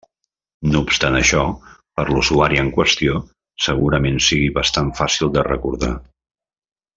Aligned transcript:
No 0.75 0.79
obstant 0.85 1.17
això, 1.17 1.43
per 1.99 2.05
a 2.05 2.15
l'usuari 2.15 2.59
en 2.61 2.71
qüestió 2.77 3.19
segurament 3.69 4.19
sigui 4.29 4.49
bastant 4.59 4.91
fàcil 5.01 5.33
de 5.37 5.45
recordar. 5.51 5.93